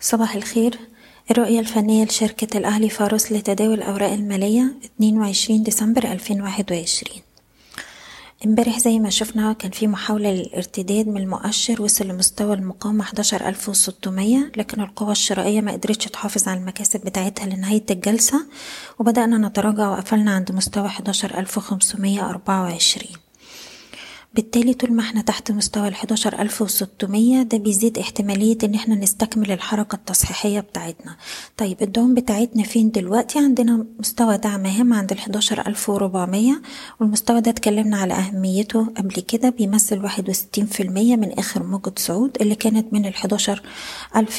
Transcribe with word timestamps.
صباح 0.00 0.34
الخير. 0.34 0.78
الرؤية 1.30 1.60
الفنية 1.60 2.04
لشركة 2.04 2.58
الأهلي 2.58 2.88
فارس 2.90 3.32
لتداول 3.32 3.74
الأوراق 3.74 4.12
المالية 4.12 4.74
22 4.96 5.62
ديسمبر 5.62 6.04
2021 6.12 7.22
امبارح 8.46 8.78
زي 8.78 8.98
ما 8.98 9.10
شفنا 9.10 9.52
كان 9.52 9.70
في 9.70 9.86
محاولة 9.86 10.30
للارتداد 10.30 11.08
من 11.08 11.16
المؤشر 11.16 11.82
وصل 11.82 12.08
لمستوى 12.08 12.54
المقاومة 12.54 13.04
11600 13.04 14.38
لكن 14.56 14.80
القوى 14.80 15.12
الشرائية 15.12 15.60
ما 15.60 15.72
قدرتش 15.72 16.04
تحافظ 16.04 16.48
على 16.48 16.60
المكاسب 16.60 17.00
بتاعتها 17.00 17.46
لنهاية 17.46 17.84
الجلسة 17.90 18.46
وبدأنا 18.98 19.48
نتراجع 19.48 19.88
وقفلنا 19.88 20.34
عند 20.34 20.52
مستوى 20.52 20.86
11524 20.86 23.19
بالتالي 24.34 24.74
طول 24.74 24.92
ما 24.92 25.02
إحنا 25.02 25.22
تحت 25.22 25.52
مستوى 25.52 25.88
ألف 26.42 26.62
وستمية 26.62 27.42
ده 27.42 27.58
بيزيد 27.58 27.98
احتمالية 27.98 28.58
ان 28.64 28.74
إحنا 28.74 28.94
نستكمل 28.94 29.52
الحركة 29.52 29.94
التصحيحية 29.94 30.60
بتاعتنا. 30.60 31.16
طيب 31.56 31.82
الدعم 31.82 32.14
بتاعتنا 32.14 32.62
فين 32.62 32.90
دلوقتي؟ 32.90 33.38
عندنا 33.38 33.86
مستوى 33.98 34.36
دعم 34.38 34.66
هام 34.66 34.92
عند 34.92 35.12
ألف 35.68 35.88
وربعمية 35.88 36.62
والمستوى 37.00 37.40
ده 37.40 37.50
اتكلمنا 37.50 37.96
على 37.96 38.14
أهميته 38.14 38.86
قبل 38.96 39.14
كده 39.14 39.48
بيمثل 39.50 40.02
واحد 40.04 40.28
وستين 40.28 40.66
في 40.66 40.82
المية 40.82 41.16
من 41.16 41.32
آخر 41.38 41.62
موجة 41.62 41.92
صعود 41.96 42.36
اللي 42.40 42.54
كانت 42.54 42.92
من 42.92 43.06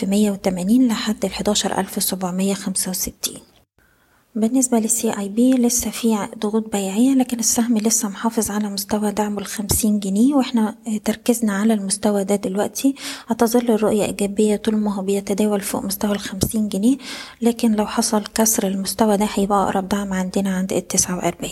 مية 0.05 0.31
وتمانين 0.31 0.87
لحد 0.87 1.25
خمسة 2.53 2.89
وستين. 2.91 3.50
بالنسبة 4.35 4.79
للسي 4.79 5.17
آي 5.17 5.29
بي 5.29 5.51
لسه 5.53 5.91
في 5.91 6.27
ضغوط 6.39 6.71
بيعية 6.71 7.13
لكن 7.15 7.39
السهم 7.39 7.77
لسه 7.77 8.09
محافظ 8.09 8.51
على 8.51 8.69
مستوى 8.69 9.11
دعمه 9.11 9.39
الخمسين 9.41 9.99
جنيه 9.99 10.33
وإحنا 10.33 10.75
تركيزنا 11.05 11.53
على 11.53 11.73
المستوى 11.73 12.23
ده 12.23 12.35
دلوقتي. 12.35 12.95
هتظل 13.27 13.71
الرؤية 13.71 14.05
إيجابية 14.05 14.55
طول 14.55 14.75
ما 14.75 14.95
هو 14.95 15.01
بيتداول 15.01 15.61
فوق 15.61 15.83
مستوى 15.85 16.11
الخمسين 16.11 16.67
جنيه 16.67 16.97
لكن 17.41 17.71
لو 17.75 17.85
حصل 17.85 18.23
كسر 18.35 18.67
المستوى 18.67 19.17
ده 19.17 19.27
هيبقى 19.33 19.63
أقرب 19.63 19.89
دعم 19.89 20.13
عندنا 20.13 20.55
عند 20.55 20.73
التسعة 20.73 21.15
وأربعين. 21.17 21.51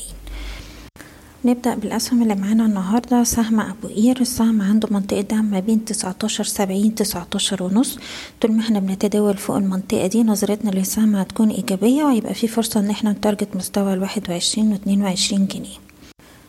نبدأ 1.46 1.76
بالأسهم 1.76 2.22
اللي 2.24 2.36
معانا 2.36 2.66
النهاردة. 2.66 3.24
سهم 3.24 3.60
أبو 3.60 3.88
قير. 3.88 4.22
السهم 4.22 4.62
عنده 4.62 4.88
منطقة 4.92 5.22
دعم 5.22 5.46
ما 5.46 5.60
بين 5.60 5.86
تسعتاشر 5.86 6.44
سبعين 6.44 6.96
تسعتاشر 6.96 7.64
ونص. 7.64 7.98
طول 8.42 8.52
ما 8.52 8.62
إحنا 8.62 8.80
بنتداول 8.80 9.38
فوق 9.38 9.56
المنطقة 9.56 10.08
دي 10.08 10.24
نظرتنا 10.24 10.70
للسهم 10.72 11.16
هتكون 11.16 11.50
إيجابية 11.50 12.04
وهيبقى 12.04 12.34
في 12.34 12.48
فرصة 12.48 12.80
إن 12.80 12.90
إحنا 12.90 13.12
نتارجت 13.12 13.56
مستوى 13.56 13.94
الواحد 13.94 14.30
وعشرين 14.30 14.72
واتنين 14.72 15.02
وعشرين 15.02 15.48
جنيه. 15.48 15.78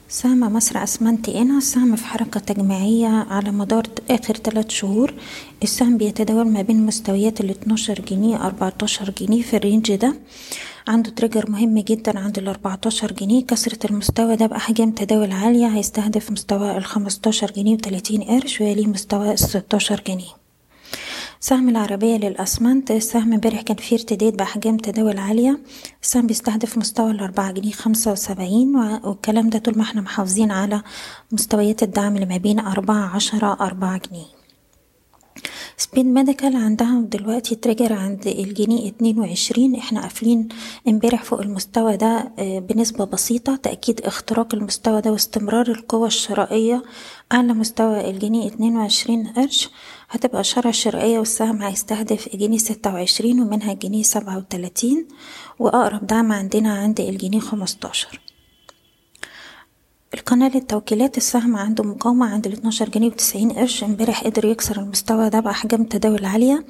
سهم 0.08 0.40
مصر 0.40 0.82
أسمنت 0.82 1.38
قنا 1.38 1.58
السهم 1.58 1.96
في 1.96 2.04
حركة 2.06 2.40
تجميعية 2.40 3.08
على 3.08 3.50
مدار 3.50 3.86
آخر 4.10 4.34
ثلاث 4.36 4.70
شهور. 4.70 5.14
السهم 5.62 5.96
بيتداول 5.98 6.48
ما 6.48 6.62
بين 6.62 6.86
مستويات 6.86 7.40
ال 7.40 7.50
12 7.50 8.00
جنيه 8.00 8.46
14 8.46 9.10
جنيه 9.20 9.42
في 9.42 9.56
ال 9.56 9.62
range 9.62 9.94
ده. 9.94 10.14
عنده 10.90 11.10
trigger 11.10 11.50
مهم 11.50 11.78
جدا 11.78 12.18
عند 12.18 12.38
ال 12.38 12.48
14 12.48 13.12
جنيه. 13.12 13.44
كسرة 13.46 13.78
المستوى 13.90 14.36
ده 14.36 14.46
بأحجام 14.46 14.90
تداول 14.90 15.32
عالية. 15.32 15.66
هيستهدف 15.66 16.30
مستوى 16.30 16.76
ال 16.76 16.84
15 16.84 17.50
جنيه 17.50 17.76
و30 17.78 18.28
قرش 18.28 18.60
ويليه 18.60 18.86
مستوى 18.86 19.32
ال 19.32 19.38
16 19.38 20.02
جنيه. 20.06 20.32
سهم 21.40 21.68
العربية 21.68 22.16
للأسمنت. 22.16 22.90
السهم 22.90 23.32
امبارح 23.32 23.62
كان 23.62 23.76
فيه 23.76 23.96
ارتداد 23.96 24.36
بأحجام 24.36 24.76
تداول 24.76 25.18
عالية. 25.18 25.58
السهم 26.02 26.26
بيستهدف 26.26 26.78
مستوى 26.78 27.10
الأربعة 27.10 27.52
جنيه 27.52 27.72
خمسة 27.72 28.12
وسبعين 28.12 28.76
والكلام 29.04 29.50
ده 29.50 29.58
طول 29.58 29.78
ما 29.78 29.82
إحنا 29.82 30.00
محافظين 30.00 30.50
على 30.50 30.82
مستويات 31.32 31.82
الدعم 31.82 32.14
اللي 32.14 32.26
ما 32.26 32.36
بين 32.36 32.60
أربعة 32.60 33.14
عشرة 33.14 33.52
أربعة 33.60 34.00
جنيه. 34.10 34.39
Speed 35.80 36.06
Medical 36.06 36.56
عندها 36.56 37.00
دلوقتي 37.00 37.54
trigger 37.54 37.92
عند 37.92 38.26
الجنيه 38.26 38.88
اتنين 38.88 39.18
وعشرين. 39.18 39.74
إحنا 39.76 40.00
قافلين 40.00 40.48
امبارح 40.88 41.24
فوق 41.24 41.40
المستوى 41.40 41.96
ده 41.96 42.32
بنسبة 42.38 43.04
بسيطة. 43.04 43.56
تأكيد 43.56 44.00
اختراق 44.00 44.54
المستوى 44.54 45.00
ده 45.00 45.12
واستمرار 45.12 45.70
القوة 45.70 46.06
الشرائية 46.06 46.82
على 47.32 47.52
مستوى 47.52 48.10
الجنيه 48.10 48.46
اتنين 48.46 48.76
وعشرين 48.76 49.26
قرش. 49.26 49.68
هتبقى 50.10 50.44
إشارة 50.44 50.70
شرائية 50.70 51.18
والسهم 51.18 51.62
هيستهدف 51.62 52.34
الجنيه 52.34 52.58
ستة 52.58 52.94
وعشرين 52.94 53.40
ومنها 53.40 53.72
الجنيه 53.72 54.02
سبعة 54.02 54.36
وتلاتين. 54.38 55.08
وأقرب 55.58 56.06
دعم 56.06 56.32
عندنا 56.32 56.72
عند 56.74 57.00
الجنيه 57.00 57.40
خمستاشر. 57.40 58.20
القناة 60.14 60.48
للتوكيلات 60.54 61.16
السهم 61.16 61.56
عنده 61.56 61.84
مقاومة 61.84 62.26
عند 62.26 62.46
ال 62.46 62.52
12 62.52 62.88
جنيه 62.88 63.06
وتسعين 63.08 63.52
قرش. 63.52 63.84
امبارح 63.84 64.24
قدر 64.24 64.44
يكسر 64.44 64.80
المستوى 64.80 65.30
ده 65.30 65.40
بأحجام 65.40 65.84
تداول 65.84 66.24
عالية 66.24 66.64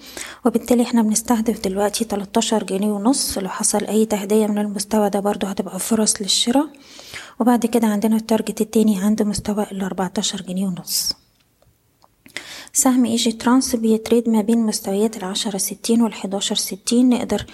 وبالتالي 0.47 0.83
إحنا 0.83 1.03
بنستهدف 1.03 1.61
دلوقتي 1.61 2.05
13 2.05 2.65
جنيه 2.65 2.91
ونص. 2.93 3.39
لو 3.39 3.49
حصل 3.49 3.85
أي 3.85 4.07
تهدية 4.07 4.47
من 4.47 4.59
المستوى 4.59 5.11
ده 5.11 5.21
برضو 5.21 5.47
هتبقى 5.47 5.79
فرص 5.79 6.23
للشراء. 6.23 6.69
وبعد 7.41 7.67
كده 7.67 7.87
عندنا 7.87 8.17
ال 8.17 8.23
target 8.23 8.61
التاني 8.61 8.99
عند 9.03 9.23
مستوى 9.23 9.67
ال 9.73 9.83
14 9.83 10.43
جنيه 10.43 10.67
ونص. 10.67 11.13
سهم 12.73 13.05
Egytrans 13.05 13.77
بي 13.77 13.92
trade 13.92 14.29
ما 14.29 14.41
بين 14.43 14.67
مستويات 14.67 15.17
العشرة 15.17 15.59
ستين 15.59 16.03
والحداشر 16.03 16.55
ستين. 16.55 17.09
نقدر 17.09 17.47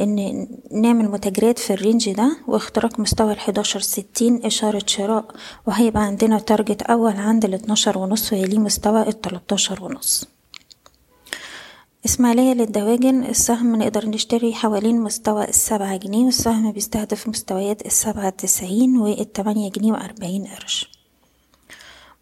إن 0.00 0.46
نعمل 0.72 1.10
متاجرات 1.10 1.58
في 1.58 1.72
ال 1.72 1.79
range 1.79 2.12
ده 2.12 2.36
واختراق 2.46 3.00
مستوى 3.00 3.32
الحداشر 3.32 3.80
ستين 3.80 4.44
إشارة 4.44 4.82
شراء. 4.86 5.24
وهيبقى 5.66 6.02
عندنا 6.02 6.38
target 6.38 6.82
أول 6.82 7.16
عند 7.16 7.44
الاتناشر 7.44 7.98
ونص 7.98 8.32
ويليه 8.32 8.58
مستوى 8.58 9.08
التلاتاشر 9.08 9.84
ونص. 9.84 10.24
إسماعيلية 12.06 12.52
للدواجن 12.52 13.24
السهم 13.24 13.76
نقدر 13.76 14.08
نشتري 14.08 14.54
حوالين 14.54 15.00
مستوى 15.00 15.48
السبعة 15.48 15.96
جنيه 15.96 16.24
والسهم 16.24 16.72
بيستهدف 16.72 17.28
مستويات 17.28 17.86
السبعة 17.86 18.30
تسعين 18.30 18.96
والتمانية 18.96 19.70
جنيه 19.70 19.92
وأربعين 19.92 20.46
قرش. 20.46 20.93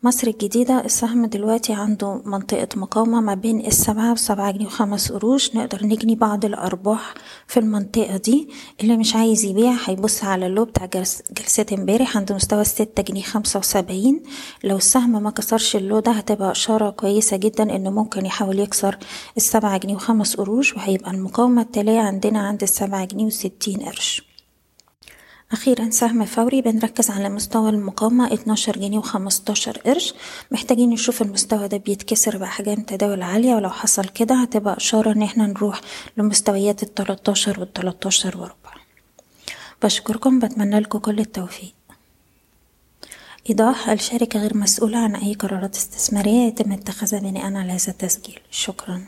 مصر 0.04 0.26
الجديدة 0.28 0.84
السهم 0.84 1.26
دلوقتي 1.26 1.72
عنده 1.72 2.22
منطقة 2.24 2.68
مقاومة 2.76 3.20
ما 3.20 3.34
بين 3.34 3.66
السبعة 3.66 4.12
وسبعة 4.12 4.50
جنيه 4.50 4.66
وخمس 4.66 5.12
قروش. 5.12 5.56
نقدر 5.56 5.86
نجني 5.86 6.14
بعض 6.14 6.44
الأرباح 6.44 7.14
في 7.46 7.60
المنطقة 7.60 8.16
دي. 8.16 8.48
اللي 8.80 8.96
مش 8.96 9.14
عايز 9.16 9.44
يبيع 9.44 9.72
هيبص 9.84 10.24
على 10.24 10.46
ال 10.46 10.51
low 10.51 10.64
بتاع 10.64 10.86
جلسة 11.38 11.66
امبارح 11.72 12.16
عند 12.16 12.32
مستوى 12.32 12.60
الستة 12.60 13.02
جنيه 13.02 13.22
خمسة 13.22 13.58
وسبعين. 13.58 14.22
لو 14.64 14.76
السهم 14.76 15.22
ما 15.22 15.30
كسرش 15.30 15.76
ال 15.76 15.82
low 15.82 15.98
ده 16.00 16.12
هتبقى 16.12 16.50
إشارة 16.50 16.90
كويسة 16.90 17.36
جدا 17.36 17.76
إنه 17.76 17.90
ممكن 17.90 18.26
يحاول 18.26 18.58
يكسر 18.58 18.98
السبعة 19.36 19.78
جنيه 19.78 19.94
وخمس 19.94 20.36
قروش 20.36 20.74
وهيبقى 20.76 21.10
المقاومة 21.10 21.62
التالية 21.62 22.00
عندنا 22.00 22.38
عند 22.40 22.62
السبعة 22.62 23.04
جنيه 23.04 23.24
وستين 23.26 23.80
قرش. 23.80 24.31
أخيرا 25.52 25.90
سهم 25.90 26.24
فوري 26.24 26.62
بنركز 26.62 27.10
على 27.10 27.28
مستوى 27.28 27.70
المقاومة 27.70 28.32
12 28.34 28.78
جنيه 28.78 28.98
وخمستاشر 28.98 29.78
قرش. 29.78 30.14
محتاجين 30.50 30.90
نشوف 30.90 31.22
المستوى 31.22 31.68
ده 31.68 31.76
بيتكسر 31.76 32.38
بأحجام 32.38 32.82
تداول 32.82 33.22
عالية 33.22 33.54
ولو 33.54 33.70
حصل 33.70 34.04
كده 34.08 34.34
هتبقى 34.34 34.76
إشارة 34.76 35.12
إن 35.12 35.22
إحنا 35.22 35.46
نروح 35.46 35.80
لمستويات 36.16 36.82
التلاتاشر 36.82 37.60
والتلاتاشر 37.60 38.38
وربع. 38.38 38.72
بشكركم 39.82 40.38
بتمنى 40.38 40.80
لكم 40.80 40.98
كل 40.98 41.18
التوفيق. 41.20 41.74
إيضاح 43.50 43.88
الشركة 43.88 44.40
غير 44.40 44.56
مسؤولة 44.56 44.98
عن 44.98 45.16
أي 45.16 45.34
قرارات 45.34 45.76
استثمارية 45.76 46.46
يتم 46.48 46.72
اتخاذها 46.72 47.20
بناء 47.20 47.44
على 47.44 47.72
هذا 47.72 47.88
التسجيل. 47.88 48.40
شكرا. 48.50 49.04